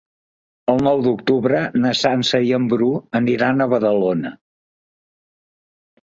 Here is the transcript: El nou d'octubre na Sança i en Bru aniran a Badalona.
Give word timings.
El 0.71 0.79
nou 0.85 1.03
d'octubre 1.07 1.59
na 1.83 1.91
Sança 1.99 2.39
i 2.47 2.49
en 2.59 2.65
Bru 2.73 2.89
aniran 3.21 3.67
a 3.67 3.69
Badalona. 3.75 4.35